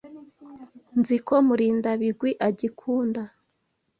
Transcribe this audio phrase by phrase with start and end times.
[0.99, 3.21] Nzi ko Murindabigwi agikunda.